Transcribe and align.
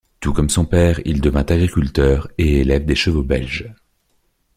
Tout 0.19 0.33
comme 0.33 0.49
son 0.49 0.65
père 0.65 0.99
il 1.05 1.21
devient 1.21 1.45
agriculteur 1.47 2.27
et 2.39 2.61
élève 2.61 2.85
des 2.85 2.95
chevaux 2.95 3.21
belges. 3.21 3.71